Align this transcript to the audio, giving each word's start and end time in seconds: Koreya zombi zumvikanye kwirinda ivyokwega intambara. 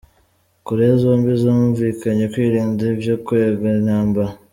Koreya 0.65 0.95
zombi 1.03 1.31
zumvikanye 1.41 2.25
kwirinda 2.33 2.81
ivyokwega 2.93 3.65
intambara. 3.75 4.31